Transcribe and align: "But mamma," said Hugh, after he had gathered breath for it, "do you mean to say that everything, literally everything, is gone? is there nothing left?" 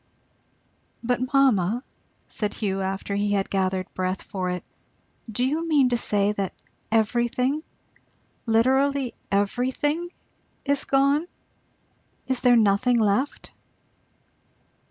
"But 1.03 1.31
mamma," 1.31 1.83
said 2.27 2.55
Hugh, 2.55 2.81
after 2.81 3.13
he 3.15 3.33
had 3.33 3.51
gathered 3.51 3.93
breath 3.93 4.23
for 4.23 4.49
it, 4.49 4.63
"do 5.31 5.45
you 5.45 5.67
mean 5.67 5.89
to 5.89 5.97
say 5.97 6.31
that 6.31 6.55
everything, 6.91 7.61
literally 8.47 9.13
everything, 9.31 10.09
is 10.65 10.85
gone? 10.85 11.27
is 12.25 12.39
there 12.39 12.55
nothing 12.55 12.97
left?" 12.99 13.51